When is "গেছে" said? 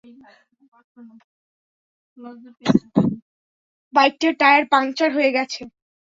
5.37-5.61